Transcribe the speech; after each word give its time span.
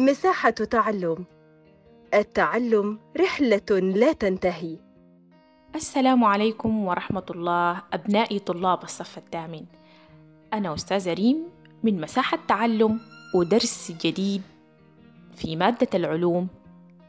مساحة 0.00 0.50
تعلم. 0.50 1.24
التعلم 2.14 2.98
رحلة 3.20 3.70
لا 3.70 4.12
تنتهي. 4.12 4.76
السلام 5.74 6.24
عليكم 6.24 6.86
ورحمة 6.86 7.22
الله 7.30 7.82
أبنائي 7.92 8.38
طلاب 8.38 8.82
الصف 8.82 9.18
الثامن. 9.18 9.64
أنا 10.52 10.74
أستاذة 10.74 11.12
ريم 11.12 11.36
من 11.82 12.00
مساحة 12.00 12.38
تعلم 12.48 13.00
ودرس 13.34 13.92
جديد 14.04 14.42
في 15.36 15.56
مادة 15.56 15.88
العلوم 15.94 16.48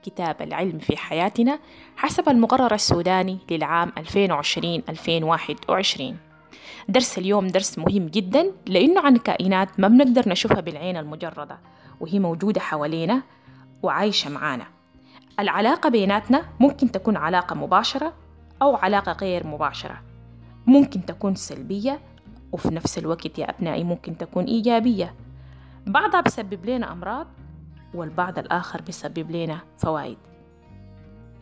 كتاب 0.03 0.41
العلم 0.41 0.79
في 0.79 0.97
حياتنا 0.97 1.59
حسب 1.95 2.29
المقرر 2.29 2.73
السوداني 2.73 3.37
للعام 3.51 3.91
2020-2021 3.99 4.03
درس 6.89 7.17
اليوم 7.17 7.47
درس 7.47 7.79
مهم 7.79 8.05
جدا 8.05 8.51
لأنه 8.67 9.01
عن 9.01 9.17
كائنات 9.17 9.79
ما 9.79 9.87
بنقدر 9.87 10.29
نشوفها 10.29 10.61
بالعين 10.61 10.97
المجردة. 10.97 11.59
وهي 12.01 12.19
موجودة 12.19 12.61
حوالينا 12.61 13.21
وعايشة 13.83 14.29
معانا. 14.29 14.65
العلاقة 15.39 15.89
بيناتنا 15.89 16.45
ممكن 16.59 16.91
تكون 16.91 17.17
علاقة 17.17 17.55
مباشرة 17.55 18.13
أو 18.61 18.75
علاقة 18.75 19.11
غير 19.11 19.47
مباشرة. 19.47 20.01
ممكن 20.67 21.05
تكون 21.05 21.35
سلبية 21.35 21.99
وفي 22.51 22.69
نفس 22.69 22.97
الوقت 22.97 23.39
يا 23.39 23.49
أبنائي 23.49 23.83
ممكن 23.83 24.17
تكون 24.17 24.45
إيجابية. 24.45 25.15
بعضها 25.87 26.21
بسبب 26.21 26.65
لنا 26.65 26.91
أمراض 26.91 27.27
والبعض 27.93 28.39
الآخر 28.39 28.81
بيسبب 28.81 29.31
لنا 29.31 29.59
فوائد. 29.77 30.17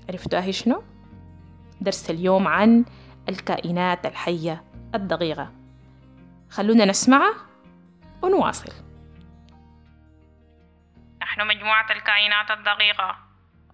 عرفتوا 0.10 0.40
هي 0.40 0.54
شنو؟ 0.54 0.82
درس 1.82 2.10
اليوم 2.10 2.48
عن 2.48 2.86
الكائنات 3.30 4.06
الحية 4.06 4.64
الدقيقة. 4.96 5.52
خلونا 6.50 6.86
نسمعه 6.86 7.34
ونواصل. 8.22 8.89
نحن 11.30 11.48
مجموعة 11.48 11.86
الكائنات 11.92 12.52
الدقيقة. 12.52 13.18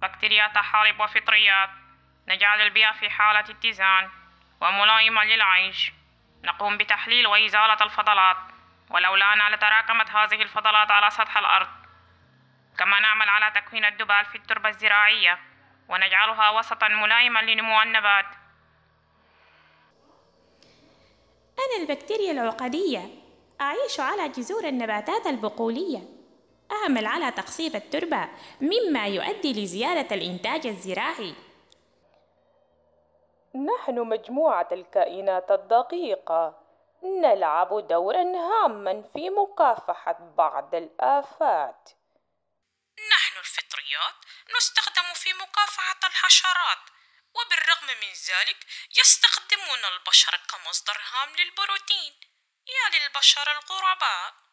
بكتيريا 0.01 0.47
طحالب 0.47 0.99
وفطريات. 0.99 1.69
نجعل 2.27 2.61
البيئة 2.61 2.91
في 2.91 3.09
حالة 3.09 3.39
اتزان 3.39 4.09
وملائمة 4.61 5.23
للعيش. 5.23 5.91
نقوم 6.43 6.77
بتحليل 6.77 7.27
وإزالة 7.27 7.77
الفضلات. 7.81 8.37
ولولانا 8.89 9.55
لتراكمت 9.55 10.09
هذه 10.09 10.41
الفضلات 10.41 10.91
على 10.91 11.09
سطح 11.09 11.37
الأرض. 11.37 11.67
كما 12.77 12.99
نعمل 12.99 13.29
على 13.29 13.51
تكوين 13.51 13.85
الدبال 13.85 14.25
في 14.25 14.35
التربة 14.35 14.69
الزراعية. 14.69 15.39
ونجعلها 15.89 16.49
وسطا 16.49 16.87
ملائما 16.87 17.39
لنمو 17.39 17.81
النبات 17.81 18.25
أنا 21.59 21.83
البكتيريا 21.83 22.31
العقدية. 22.31 23.09
أعيش 23.61 23.99
على 23.99 24.29
جذور 24.29 24.67
النباتات 24.67 25.27
البقولية. 25.27 26.14
أعمل 26.71 27.05
على 27.05 27.31
تقصير 27.31 27.75
التربة 27.75 28.29
مما 28.61 29.07
يؤدي 29.07 29.63
لزيادة 29.63 30.15
الإنتاج 30.15 30.67
الزراعي. 30.67 31.35
نحن 33.55 33.99
مجموعة 33.99 34.67
الكائنات 34.71 35.51
الدقيقة. 35.51 36.61
نلعب 37.03 37.87
دورا 37.87 38.23
هاما 38.23 39.03
في 39.13 39.29
مكافحة 39.29 40.17
بعض 40.37 40.75
الآفات. 40.75 41.89
نحن 43.11 43.39
الفطريات 43.39 44.15
نستخدم 44.57 45.13
في 45.13 45.33
مكافحة 45.33 45.99
الحشرات 46.03 46.83
وبالرغم 47.35 47.87
من 47.87 48.13
ذلك 48.29 48.65
يستخدمون 48.99 49.81
البشر 49.93 50.39
كمصدر 50.49 50.97
هام 51.11 51.29
للبروتين 51.29 52.13
يا 52.67 52.99
للبشر 52.99 53.51
الغرباء. 53.51 54.44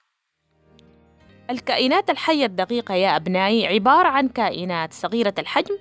الكائنات 1.51 2.11
الحية 2.11 2.47
الدقيقة 2.47 2.95
يا 2.95 3.17
أبنائي 3.17 3.67
عبارة 3.67 4.09
عن 4.09 4.29
كائنات 4.29 4.93
صغيرة 4.93 5.35
الحجم 5.39 5.79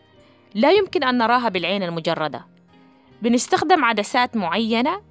لا 0.56 0.72
يمكن 0.72 1.04
أن 1.04 1.18
نراها 1.18 1.50
بالعين 1.50 1.84
المجردة. 1.84 2.46
بنستخدم 3.22 3.86
عدسات 3.86 4.38
معينة 4.38 5.02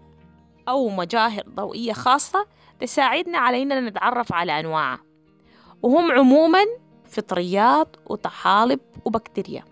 أو 0.69 0.89
مجاهر 0.89 1.43
ضوئية 1.49 1.93
خاصة 1.93 2.47
تساعدنا 2.81 3.39
على 3.39 3.63
أننا 3.63 3.81
نتعرف 3.81 4.33
على 4.33 4.61
أنواعها. 4.61 5.01
وهم 5.83 6.13
عموما 6.13 6.65
فطريات 7.05 7.97
وطحالب 8.07 8.81
وبكتيريا. 9.05 9.65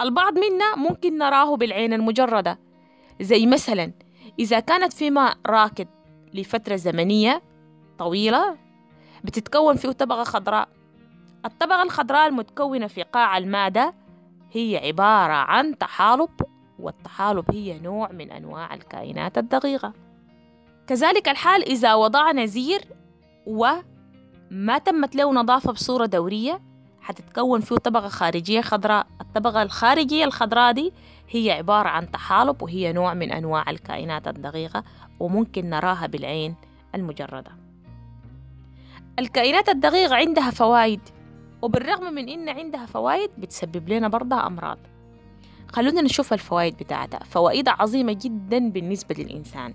البعض 0.00 0.38
منا 0.38 0.76
ممكن 0.76 1.18
نراه 1.18 1.56
بالعين 1.56 1.92
المجردة 1.92 2.58
زي 3.20 3.46
مثلا 3.46 3.92
إذا 4.38 4.60
كانت 4.60 4.92
في 4.92 5.10
ماء 5.10 5.36
راكد 5.46 5.88
لفترة 6.34 6.76
زمنية 6.76 7.42
طويلة 7.98 8.61
بتتكون 9.24 9.76
فيه 9.76 9.92
طبقة 9.92 10.24
خضراء. 10.24 10.68
الطبقة 11.44 11.82
الخضراء 11.82 12.28
المتكونة 12.28 12.86
في 12.86 13.02
قاع 13.02 13.38
الماء 13.38 13.68
ده 13.70 13.94
هي 14.52 14.80
عبارة 14.86 15.32
عن 15.32 15.74
طحالب 15.74 16.30
والطحالب 16.78 17.50
هي 17.50 17.78
نوع 17.78 18.12
من 18.12 18.30
أنواع 18.30 18.74
الكائنات 18.74 19.38
الدقيقة. 19.38 19.92
كذلك 20.86 21.28
الحال 21.28 21.62
إذا 21.68 21.94
وضعنا 21.94 22.46
زير 22.46 22.80
وما 23.46 24.78
تمت 24.84 25.14
له 25.16 25.32
نظافة 25.32 25.72
بصورة 25.72 26.06
دورية 26.06 26.60
حتتكون 27.00 27.60
فيه 27.60 27.76
طبقة 27.76 28.08
خارجية 28.08 28.60
خضراء. 28.60 29.06
الطبقة 29.20 29.62
الخارجية 29.62 30.24
الخضراء 30.24 30.72
دي 30.72 30.92
هي 31.28 31.50
عبارة 31.50 31.88
عن 31.88 32.06
طحالب 32.06 32.62
وهي 32.62 32.92
نوع 32.92 33.14
من 33.14 33.32
أنواع 33.32 33.70
الكائنات 33.70 34.28
الدقيقة 34.28 34.84
وممكن 35.20 35.70
نراها 35.70 36.06
بالعين 36.06 36.54
المجردة. 36.94 37.50
الكائنات 39.18 39.68
الدقيقة 39.68 40.14
عندها 40.14 40.50
فوائد 40.50 41.00
وبالرغم 41.62 42.14
من 42.14 42.28
إن 42.28 42.48
عندها 42.48 42.86
فوائد 42.86 43.30
بتسبب 43.38 43.88
لنا 43.88 44.08
برضها 44.08 44.46
أمراض. 44.46 44.78
خلونا 45.68 46.02
نشوف 46.02 46.32
الفوائد 46.32 46.76
بتاعتها. 46.76 47.24
فوائدها 47.24 47.76
عظيمة 47.78 48.12
جدا 48.12 48.70
بالنسبة 48.70 49.14
للإنسان. 49.18 49.74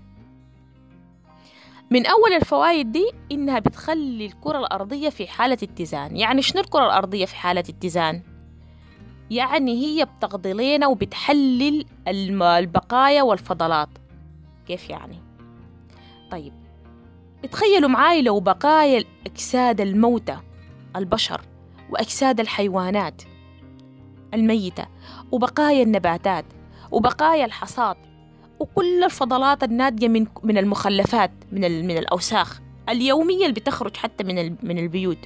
من 1.90 2.06
أول 2.06 2.32
الفوائد 2.32 2.92
دي 2.92 3.10
إنها 3.32 3.58
بتخلي 3.58 4.26
الكرة 4.26 4.58
الأرضية 4.58 5.08
في 5.08 5.26
حالة 5.26 5.58
اتزان. 5.62 6.16
يعني 6.16 6.42
شنو 6.42 6.62
الكرة 6.62 6.86
الأرضية 6.86 7.24
في 7.24 7.36
حالة 7.36 7.60
اتزان؟ 7.60 8.22
يعني 9.30 9.72
هي 9.86 10.04
بتقضي 10.04 10.76
لنا 10.76 10.86
وبتحلل 10.86 11.84
البقايا 12.08 13.22
والفضلات. 13.22 13.88
كيف 14.66 14.90
يعني؟ 14.90 15.22
طيب 16.30 16.52
تخيلوا 17.46 17.88
معاي 17.88 18.22
لو 18.22 18.40
بقايا 18.40 18.98
الأجساد 18.98 19.80
الموتى 19.80 20.38
البشر 20.96 21.40
وأجساد 21.90 22.40
الحيوانات 22.40 23.22
الميتة 24.34 24.86
وبقايا 25.32 25.82
النباتات 25.82 26.44
وبقايا 26.90 27.44
الحصاد 27.44 27.96
وكل 28.60 29.04
الفضلات 29.04 29.62
الناتجة 29.64 30.08
من 30.08 30.26
من 30.42 30.58
المخلفات 30.58 31.30
من 31.52 31.86
من 31.86 31.98
الأوساخ 31.98 32.60
اليومية 32.88 33.42
اللي 33.42 33.52
بتخرج 33.52 33.96
حتى 33.96 34.24
من 34.24 34.56
من 34.62 34.78
البيوت. 34.78 35.18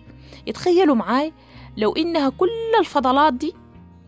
يتخيلوا 0.46 0.94
معاي 0.94 1.32
لو 1.76 1.92
إنها 1.92 2.28
كل 2.28 2.48
الفضلات 2.80 3.34
دي 3.34 3.54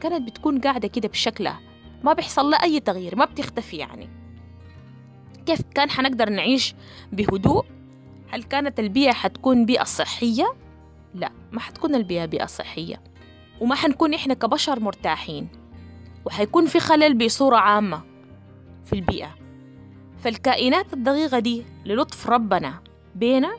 كانت 0.00 0.28
بتكون 0.28 0.60
قاعدة 0.60 0.88
كده 0.88 1.08
بشكلها. 1.08 1.60
ما 2.04 2.12
بيحصل 2.12 2.50
لها 2.50 2.62
أي 2.62 2.80
تغيير 2.80 3.16
ما 3.16 3.24
بتختفي 3.24 3.76
يعني. 3.76 4.08
كيف 5.46 5.60
كان 5.74 5.90
حنقدر 5.90 6.30
نعيش 6.30 6.74
بهدوء 7.12 7.64
هل 8.30 8.42
كانت 8.42 8.80
البيئة 8.80 9.12
حتكون 9.12 9.66
بيئة 9.66 9.84
صحية؟ 9.84 10.54
لا 11.14 11.30
ما 11.52 11.60
حتكون 11.60 11.94
البيئة 11.94 12.24
بيئة 12.24 12.46
صحية. 12.46 13.02
وما 13.60 13.74
حنكون 13.74 14.14
إحنا 14.14 14.34
كبشر 14.34 14.80
مرتاحين. 14.80 15.48
وحيكون 16.24 16.66
في 16.66 16.80
خلل 16.80 17.18
بصورة 17.18 17.56
عامة 17.56 18.02
في 18.84 18.92
البيئة. 18.92 19.34
فالكائنات 20.18 20.92
الدقيقة 20.92 21.38
دي 21.38 21.64
للطف 21.84 22.30
ربنا 22.30 22.82
بينا 23.14 23.56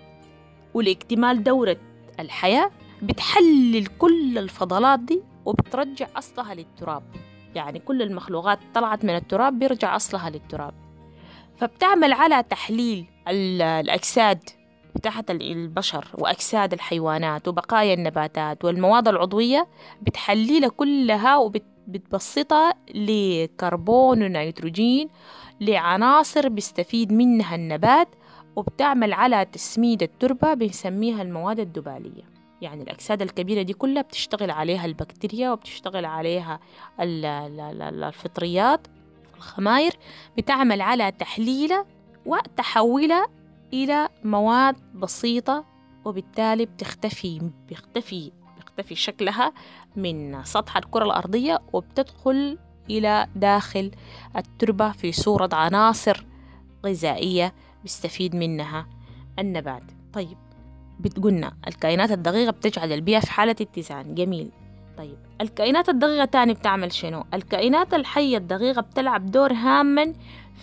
ولاكتمال 0.74 1.44
دورة 1.44 1.78
الحياة 2.20 2.72
بتحلل 3.02 3.86
كل 3.86 4.38
الفضلات 4.38 5.00
دي 5.00 5.22
وبترجع 5.46 6.08
أصلها 6.16 6.54
للتراب. 6.54 7.04
يعني 7.56 7.80
كل 7.80 8.02
المخلوقات 8.02 8.60
طلعت 8.74 9.06
من 9.06 9.16
التراب 9.16 9.60
بيرجع 9.60 9.96
أصلها 9.96 10.30
للتراب. 10.30 10.74
فبتعمل 11.58 12.14
على 12.14 12.44
تحليل 12.44 13.06
الأجساد 13.28 14.50
بتاعت 14.96 15.32
البشر 15.32 16.08
وأجساد 16.14 16.74
الحيوانات 16.74 17.48
وبقايا 17.48 17.94
النباتات 17.94 18.66
والمواد 18.66 19.08
العضوية 19.08 19.68
بتحللها 20.02 20.70
كلها 20.70 21.38
وبتبسطها 21.38 22.74
لكربون 22.96 24.24
ونيتروجين 24.24 25.10
لعناصر 25.62 26.50
بيستفيد 26.50 27.14
منها 27.14 27.56
النبات 27.56 28.08
وبتعمل 28.56 29.14
على 29.14 29.46
تسميد 29.46 30.04
التربة 30.04 30.54
بنسميها 30.54 31.22
المواد 31.22 31.60
الدبالية. 31.60 32.24
يعني 32.62 32.84
الأجساد 32.84 33.22
الكبيرة 33.22 33.62
دي 33.62 33.74
كلها 33.74 34.02
بتشتغل 34.02 34.52
عليها 34.52 34.86
البكتيريا 34.86 35.52
وبتشتغل 35.52 36.06
عليها 36.06 36.60
الفطريات 37.00 38.88
الخماير 39.36 39.94
بتعمل 40.38 40.82
على 40.82 41.12
تحليلها 41.12 41.86
وتحولها 42.26 43.28
إلى 43.74 44.10
مواد 44.24 44.76
بسيطة 44.96 45.66
وبالتالي 46.06 46.66
بتختفي 46.66 47.42
بيختفي 47.70 48.32
بتختفي 48.58 48.96
شكلها 48.96 49.54
من 49.96 50.44
سطح 50.44 50.78
الكرة 50.78 51.06
الأرضية 51.06 51.60
وبتدخل 51.74 52.58
إلى 52.90 53.28
داخل 53.36 53.92
التربة 54.38 54.92
في 54.92 55.12
صورة 55.12 55.50
عناصر 55.54 56.26
غذائية 56.86 57.54
بيستفيد 57.84 58.36
منها. 58.36 58.88
النبات 59.40 59.84
طيب 60.14 60.38
بتقولنا 61.00 61.54
الكائنات 61.68 62.12
الدقيقة 62.12 62.52
بتجعل 62.52 62.94
البيئة 62.94 63.20
في 63.20 63.32
حالة 63.32 63.56
اتزان. 63.62 64.16
جميل. 64.16 64.52
طيب 64.98 65.18
الكائنات 65.42 65.90
الدقيقة 65.90 66.26
تاني 66.26 66.54
بتعمل 66.54 66.92
شنو؟ 66.92 67.24
الكائنات 67.34 67.94
الحية 67.94 68.38
الدقيقة 68.38 68.82
بتلعب 68.82 69.26
دور 69.32 69.54
هاما 69.54 70.14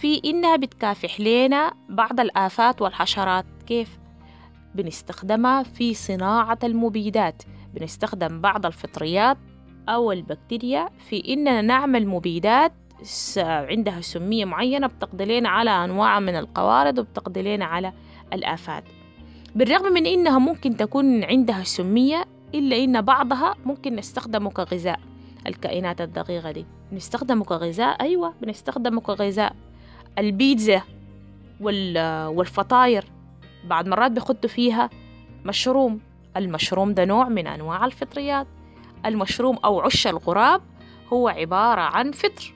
في 0.00 0.20
إنها 0.24 0.56
بتكافح 0.56 1.20
لنا 1.20 1.72
بعض 1.88 2.20
الآفات 2.20 2.82
والحشرات 2.82 3.44
كيف؟ 3.66 3.98
بنستخدمها 4.74 5.62
في 5.62 5.94
صناعة 5.94 6.58
المبيدات 6.64 7.42
بنستخدم 7.74 8.40
بعض 8.40 8.66
الفطريات 8.66 9.38
أو 9.88 10.12
البكتيريا 10.12 10.88
في 11.08 11.32
إننا 11.32 11.62
نعمل 11.62 12.06
مبيدات 12.06 12.72
عندها 13.46 14.00
سمية 14.00 14.44
معينة 14.44 14.86
بتقضي 14.86 15.24
لنا 15.24 15.48
على 15.48 15.70
أنواع 15.70 16.20
من 16.20 16.36
القوارض 16.36 16.98
وبتقضي 16.98 17.42
لنا 17.42 17.64
على 17.64 17.92
الآفات 18.32 18.84
بالرغم 19.54 19.92
من 19.92 20.06
إنها 20.06 20.38
ممكن 20.38 20.76
تكون 20.76 21.24
عندها 21.24 21.64
سمية 21.64 22.24
إلا 22.54 22.76
إن 22.76 23.00
بعضها 23.00 23.54
ممكن 23.64 23.96
نستخدمه 23.96 24.50
كغذاء 24.50 25.00
الكائنات 25.46 26.00
الدقيقة 26.00 26.50
دي. 26.50 26.66
بنستخدمه 26.92 27.44
كغذاء 27.44 28.02
أيوة 28.02 28.34
بنستخدمه 28.42 29.00
كغذاء 29.00 29.56
البيتزا 30.18 30.82
والفطاير. 31.60 33.04
بعد 33.64 33.88
مرات 33.88 34.10
بيخطوا 34.10 34.50
فيها 34.50 34.90
مشروم. 35.44 36.00
المشروم 36.36 36.94
ده 36.94 37.04
نوع 37.04 37.28
من 37.28 37.46
أنواع 37.46 37.84
الفطريات. 37.84 38.46
المشروم 39.06 39.56
أو 39.56 39.80
عش 39.80 40.06
الغراب 40.06 40.60
هو 41.12 41.28
عبارة 41.28 41.80
عن 41.80 42.12
فطر. 42.12 42.54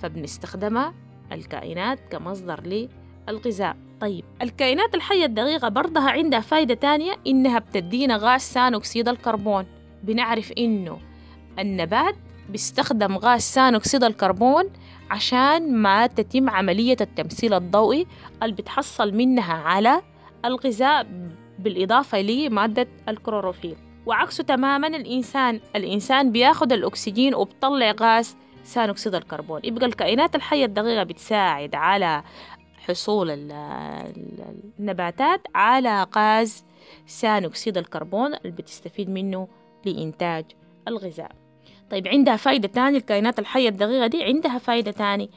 فبنستخدمها 0.00 0.94
الكائنات 1.32 1.98
كمصدر 2.10 2.88
للغذاء. 3.28 3.76
طيب 4.00 4.24
الكائنات 4.42 4.94
الحية 4.94 5.24
الدقيقة 5.24 5.68
برضها 5.68 6.10
عندها 6.10 6.40
فايدة 6.40 6.74
تانية 6.74 7.12
إنها 7.26 7.58
بتدينا 7.58 8.16
غاز 8.16 8.40
ثاني 8.40 8.76
أكسيد 8.76 9.08
الكربون. 9.08 9.66
بنعرف 10.02 10.52
إنه 10.58 10.98
النبات 11.58 12.14
بيستخدم 12.48 13.16
غاز 13.18 13.40
ثاني 13.40 13.76
أكسيد 13.76 14.04
الكربون 14.04 14.64
عشان 15.10 15.76
ما 15.76 16.06
تتم 16.06 16.50
عملية 16.50 16.96
التمثيل 17.00 17.54
الضوئي 17.54 18.06
اللي 18.42 18.54
بتحصل 18.54 19.14
منها 19.14 19.54
على 19.54 20.02
الغذاء 20.44 21.06
بالإضافة 21.58 22.20
لمادة 22.20 22.88
الكلوروفيل. 23.08 23.76
وعكسه 24.06 24.44
تماما 24.44 24.86
الإنسان 24.86 25.60
الإنسان 25.76 26.32
بياخد 26.32 26.72
الأكسجين 26.72 27.34
وبطلع 27.34 27.94
غاز 28.00 28.36
ثاني 28.64 28.90
أكسيد 28.90 29.14
الكربون. 29.14 29.60
يبقى 29.64 29.86
الكائنات 29.86 30.34
الحية 30.34 30.64
الدقيقة 30.64 31.02
بتساعد 31.02 31.74
على 31.74 32.22
حصول 32.90 33.30
النباتات 34.78 35.40
على 35.54 36.06
غاز 36.16 36.64
ثاني 37.08 37.46
أكسيد 37.46 37.78
الكربون 37.78 38.34
اللي 38.34 38.50
بتستفيد 38.50 39.10
منه 39.10 39.48
لإنتاج 39.86 40.44
الغذاء. 40.88 41.32
طيب 41.90 42.08
عندها 42.08 42.36
فايدة 42.36 42.68
تانية؟ 42.68 42.98
الكائنات 42.98 43.38
الحية 43.38 43.68
الدقيقة 43.68 44.06
دي 44.06 44.24
عندها 44.24 44.58
فايدة 44.58 44.90
تانية. 44.90 45.28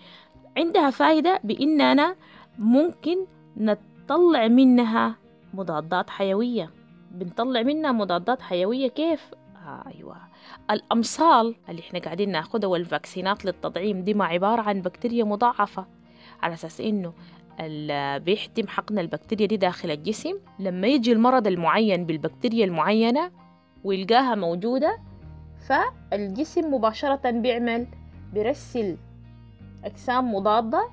عندها 0.58 0.90
فايدة 0.90 1.40
بإننا 1.44 2.16
ممكن 2.60 3.18
نطلع 3.58 4.48
منها 4.48 5.16
مضادات 5.54 6.10
حيوية. 6.10 6.70
بنطلع 7.12 7.62
منها 7.62 7.92
مضادات 7.92 8.42
حيوية 8.42 8.88
كيف؟ 8.88 9.32
آه 9.66 9.84
أيوة 9.96 10.18
الأمصال 10.72 11.56
اللي 11.70 11.82
إحنا 11.82 12.00
قاعدين 12.00 12.32
ناخدها 12.32 12.70
والفاكسينات 12.70 13.46
للتطعيم 13.46 14.04
دي 14.04 14.14
ما 14.14 14.26
عبارة 14.26 14.62
عن 14.62 14.82
بكتيريا 14.82 15.24
مضاعفة 15.24 15.86
على 16.42 16.54
أساس 16.54 16.82
إنه 16.82 17.14
بيحتم 18.18 18.68
حقن 18.68 19.00
البكتيريا 19.00 19.46
دي 19.48 19.58
داخل 19.58 19.92
الجسم. 19.92 20.34
لما 20.60 20.88
يجي 20.88 21.12
المرض 21.12 21.48
المعين 21.48 22.06
بالبكتيريا 22.06 22.66
المعينة 22.66 23.32
ويلقاها 23.84 24.36
موجودة 24.36 24.98
فالجسم 25.68 26.74
مباشرة 26.74 27.32
بيعمل 27.32 27.88
بيرسل 28.34 28.98
أجسام 29.84 30.34
مضادة 30.36 30.90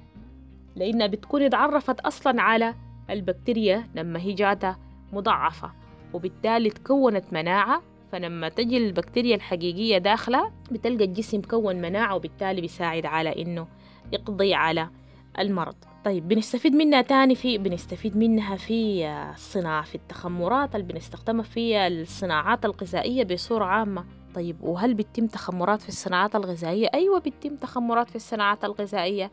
لأنها 0.76 1.06
بتكون 1.06 1.42
اتعرفت 1.42 2.00
أصلا 2.00 2.42
على 2.42 2.74
البكتيريا 3.10 3.86
لما 3.94 4.20
هي 4.20 4.32
جاتها 4.32 4.78
مضاعفة 5.12 5.70
وبالتالي 6.12 6.70
تكونت 6.70 7.24
مناعة. 7.32 7.82
فلما 8.12 8.48
تجي 8.48 8.76
البكتيريا 8.76 9.36
الحقيقية 9.36 9.98
داخلة 9.98 10.50
بتلقى 10.72 11.04
الجسم 11.04 11.40
كون 11.40 11.76
مناعة 11.76 12.14
وبالتالي 12.14 12.60
بيساعد 12.60 13.06
على 13.06 13.42
إنه 13.42 13.66
يقضي 14.12 14.54
على 14.54 14.88
المرض. 15.38 15.74
طيب 16.04 16.28
بنستفيد 16.28 16.74
منها 16.74 17.02
تاني 17.02 17.34
في 17.34 17.58
بنستفيد 17.58 18.16
منها 18.16 18.56
في 18.56 19.06
الصناعة 19.34 19.82
في 19.82 19.94
التخمرات 19.94 20.74
اللي 20.74 20.92
بنستخدمها 20.92 21.42
في 21.42 21.86
الصناعات 21.86 22.64
الغذائية 22.64 23.24
بصورة 23.24 23.64
عامة. 23.64 24.04
طيب 24.34 24.56
وهل 24.62 24.94
بتتم 24.94 25.26
تخمرات 25.26 25.82
في 25.82 25.88
الصناعات 25.88 26.36
الغذائية؟ 26.36 26.88
أيوة 26.94 27.18
بتتم 27.18 27.56
تخمرات 27.56 28.10
في 28.10 28.16
الصناعات 28.16 28.64
الغذائية. 28.64 29.30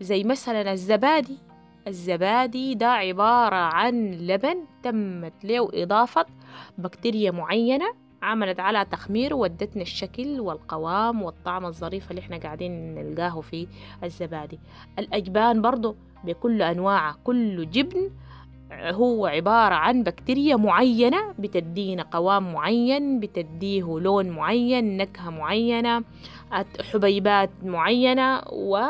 زي 0.00 0.24
مثلا 0.24 0.72
الزبادي. 0.72 1.38
الزبادي 1.88 2.74
ده 2.74 2.86
عبارة 2.86 3.56
عن 3.56 4.10
لبن 4.10 4.64
تمت 4.82 5.44
له 5.44 5.68
إضافة 5.74 6.26
بكتيريا 6.78 7.30
معينة 7.30 7.86
عملت 8.22 8.60
على 8.60 8.84
تخمير 8.84 9.34
وودتنا 9.34 9.82
الشكل 9.82 10.40
والقوام 10.40 11.22
والطعم 11.22 11.66
الظريف 11.66 12.10
اللي 12.10 12.20
إحنا 12.20 12.36
قاعدين 12.36 12.94
نلقاه 12.94 13.40
في 13.40 13.66
الزبادي. 14.04 14.58
الأجبان 14.98 15.62
برضو 15.62 15.96
بكل 16.24 16.62
أنواعها 16.62 17.16
كل 17.24 17.70
جبن 17.70 18.10
هو 18.72 19.26
عبارة 19.26 19.74
عن 19.74 20.02
بكتيريا 20.02 20.56
معينة 20.56 21.32
بتدينا 21.38 22.02
قوام 22.02 22.52
معين 22.52 23.20
بتديه 23.20 23.82
لون 23.98 24.30
معين 24.30 24.96
نكهة 24.96 25.30
معينة 25.30 26.04
حبيبات 26.92 27.50
معينة 27.62 28.42
و 28.52 28.86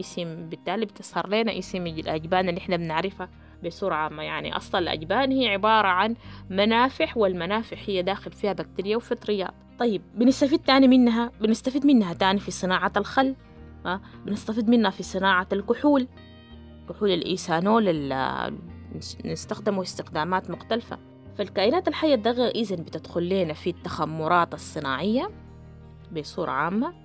اسم 0.00 0.48
بالتالي 0.48 0.86
بتصهر 0.86 1.28
لنا 1.28 1.58
اسم 1.58 1.86
الأجبان 1.86 2.48
اللي 2.48 2.60
إحنا 2.60 2.76
بنعرفها. 2.76 3.28
بصورة 3.66 3.94
عامة. 3.94 4.22
يعني 4.22 4.56
أصلا 4.56 4.80
الأجبان 4.80 5.32
هي 5.32 5.48
عبارة 5.48 5.88
عن 5.88 6.14
منافح 6.50 7.16
والمنافح 7.16 7.82
هي 7.86 8.02
داخل 8.02 8.32
فيها 8.32 8.52
بكتيريا 8.52 8.96
وفطريات. 8.96 9.54
طيب 9.78 10.02
بنستفيد 10.14 10.58
تاني 10.58 10.88
منها؟ 10.88 11.30
بنستفيد 11.40 11.86
منها 11.86 12.12
تاني 12.12 12.40
في 12.40 12.50
صناعة 12.50 12.92
الخل 12.96 13.36
أه؟ 13.86 14.00
بنستفيد 14.26 14.68
منها 14.68 14.90
في 14.90 15.02
صناعة 15.02 15.48
الكحول. 15.52 16.08
كحول 16.88 17.10
الإيثانول 17.10 18.14
نستخدمه 19.24 19.82
استخدامات 19.82 20.50
مختلفة. 20.50 20.98
فالكائنات 21.38 21.88
الحية 21.88 22.14
الدقيقة 22.14 22.48
إذن 22.48 22.76
بتدخل 22.76 23.28
لنا 23.28 23.52
في 23.52 23.70
التخمرات 23.70 24.54
الصناعية 24.54 25.30
بصورة 26.12 26.50
عامة. 26.50 27.03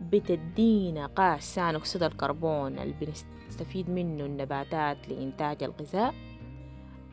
بتدينا 0.00 1.10
غاز 1.18 1.40
ثاني 1.40 1.76
أكسيد 1.76 2.02
الكربون 2.02 2.78
اللي 2.78 2.94
بنستفيد 3.00 3.90
منه 3.90 4.24
النباتات 4.24 5.08
لإنتاج 5.08 5.62
الغذاء 5.62 6.14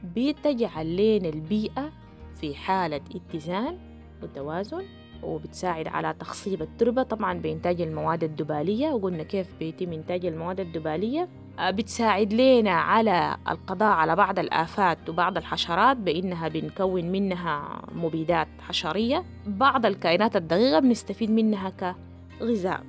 بتجعل 0.03 0.95
لنا 0.95 1.29
البيئة 1.29 1.91
في 2.35 2.55
حالة 2.55 3.01
اتزان 3.15 3.77
وتوازن 4.23 4.83
وبتساعد 5.23 5.87
على 5.87 6.13
تخصيب 6.19 6.61
التربة. 6.61 7.03
طبعا 7.03 7.33
بإنتاج 7.33 7.81
المواد 7.81 8.23
الدبالية 8.23 8.89
وقلنا 8.89 9.23
كيف 9.23 9.47
بيتم 9.59 9.93
إنتاج 9.93 10.25
المواد 10.25 10.59
الدبالية. 10.59 11.29
بتساعد 11.59 12.33
لنا 12.33 12.71
على 12.71 13.37
القضاء 13.49 13.93
على 13.93 14.15
بعض 14.15 14.39
الآفات 14.39 15.09
وبعض 15.09 15.37
الحشرات 15.37 15.97
بإنها 15.97 16.47
بنكون 16.47 17.11
منها 17.11 17.81
مبيدات 17.95 18.47
حشرية. 18.59 19.23
بعض 19.47 19.85
الكائنات 19.85 20.35
الدقيقة 20.35 20.79
بنستفيد 20.79 21.31
منها 21.31 21.69
كغذاء 22.39 22.83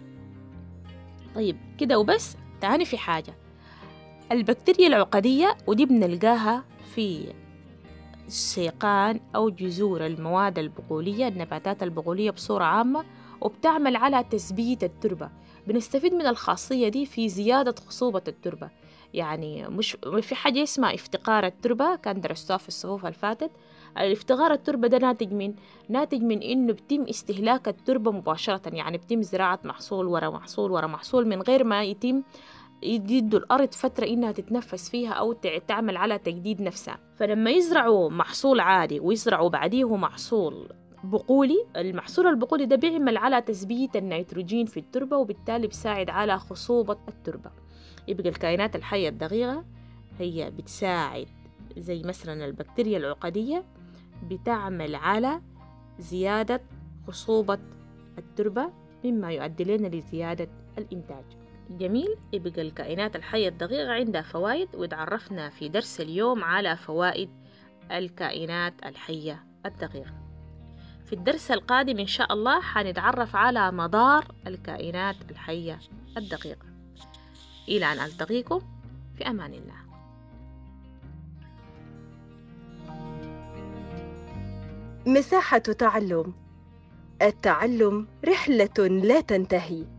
طيب 1.34 1.56
كده 1.78 1.98
وبس. 1.98 2.36
تاني 2.60 2.84
في 2.84 2.98
حاجة. 2.98 3.34
البكتيريا 4.32 4.86
العقدية 4.86 5.56
ودي 5.66 5.86
بنلقاها 5.86 6.64
في 6.94 7.32
سيقان 8.28 9.20
أو 9.34 9.50
جذور 9.50 10.06
المواد 10.06 10.58
البقولية 10.58 11.28
النباتات 11.28 11.82
البقولية 11.82 12.30
بصورة 12.30 12.64
عامة 12.64 13.04
وبتعمل 13.40 13.96
على 13.96 14.24
تثبيت 14.30 14.84
التربة. 14.84 15.30
بنستفيد 15.66 16.14
من 16.14 16.26
الخاصية 16.26 16.88
دي 16.88 17.06
في 17.06 17.28
زيادة 17.28 17.74
خصوبة 17.86 18.22
التربة. 18.28 18.70
يعني 19.14 19.68
مش 19.68 19.96
في 20.20 20.34
حاجة 20.34 20.62
اسمها 20.62 20.94
افتقار 20.94 21.46
التربة 21.46 21.96
كان 21.96 22.20
درستوها 22.20 22.58
في 22.58 22.68
الصفوف 22.68 23.06
الفاتت. 23.06 23.50
الافتقار 23.98 24.52
التربة 24.52 24.88
ده 24.88 24.98
ناتج 24.98 25.32
من؟ 25.32 25.54
ناتج 25.88 26.22
من 26.22 26.42
إنه 26.42 26.72
بتم 26.72 27.02
استهلاك 27.02 27.68
التربة 27.68 28.10
مباشرة 28.12 28.74
يعني 28.74 28.98
بتم 28.98 29.22
زراعة 29.22 29.58
محصول 29.64 30.06
ورا 30.06 30.30
محصول 30.30 30.70
ورا 30.70 30.86
محصول 30.86 31.28
من 31.28 31.42
غير 31.42 31.64
ما 31.64 31.84
يتم 31.84 32.22
يدوا 32.82 33.38
الأرض 33.38 33.72
فترة 33.72 34.06
إنها 34.06 34.32
تتنفس 34.32 34.90
فيها 34.90 35.12
أو 35.12 35.32
تعمل 35.68 35.96
على 35.96 36.18
تجديد 36.18 36.60
نفسها. 36.60 36.98
فلما 37.16 37.50
يزرعوا 37.50 38.10
محصول 38.10 38.60
عادي 38.60 39.00
ويزرعوا 39.00 39.48
بعديه 39.48 39.96
محصول 39.96 40.68
بقولي 41.04 41.66
المحصول 41.76 42.26
البقولي 42.26 42.66
ده 42.66 42.76
بيعمل 42.76 43.16
على 43.16 43.42
تثبيت 43.42 43.96
النيتروجين 43.96 44.66
في 44.66 44.80
التربة 44.80 45.16
وبالتالي 45.16 45.66
بيساعد 45.66 46.10
على 46.10 46.38
خصوبة 46.38 46.96
التربة. 47.08 47.50
يبقى 48.08 48.28
الكائنات 48.28 48.76
الحية 48.76 49.08
الدقيقة 49.08 49.64
هي 50.18 50.50
بتساعد 50.50 51.26
زي 51.78 52.02
مثلا 52.02 52.44
البكتيريا 52.46 52.98
العقدية 52.98 53.64
بتعمل 54.22 54.94
على 54.94 55.40
زيادة 55.98 56.60
خصوبة 57.06 57.58
التربة 58.18 58.72
مما 59.04 59.32
يؤدي 59.32 59.64
لنا 59.64 59.88
لزيادة 59.88 60.48
الإنتاج. 60.78 61.24
جميل. 61.70 62.16
يبقى 62.32 62.62
الكائنات 62.62 63.16
الحية 63.16 63.48
الدقيقة 63.48 63.92
عندها 63.92 64.22
فوائد 64.22 64.68
وتعرفنا 64.74 65.48
في 65.50 65.68
درس 65.68 66.00
اليوم 66.00 66.44
على 66.44 66.76
فوائد 66.76 67.30
الكائنات 67.92 68.74
الحية 68.86 69.44
الدقيقة. 69.66 70.14
في 71.06 71.12
الدرس 71.12 71.50
القادم 71.50 71.98
إن 71.98 72.06
شاء 72.06 72.32
الله 72.32 72.60
حنتعرف 72.60 73.36
على 73.36 73.72
مدار 73.72 74.24
الكائنات 74.46 75.16
الحية 75.30 75.78
الدقيقة. 76.16 76.66
إلى 77.68 77.92
أن 77.92 77.98
ألتقيكم 77.98 78.60
في 79.16 79.26
أمان 79.30 79.54
الله. 79.54 79.85
مساحة 85.06 85.58
تعلم. 85.58 86.32
التعلم 87.22 88.06
رحلة 88.24 88.88
لا 88.88 89.20
تنتهي. 89.20 89.95